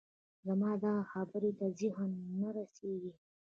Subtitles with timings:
[0.45, 3.13] زما دغه خبرې ته ذهن نه رسېږي